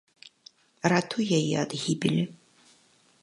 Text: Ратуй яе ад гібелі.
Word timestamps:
Ратуй 0.93 1.25
яе 1.37 1.53
ад 1.65 1.71
гібелі. 1.83 2.23